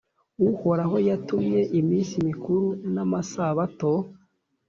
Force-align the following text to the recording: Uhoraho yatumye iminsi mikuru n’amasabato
Uhoraho 0.49 0.95
yatumye 1.09 1.59
iminsi 1.79 2.15
mikuru 2.27 2.65
n’amasabato 2.93 3.91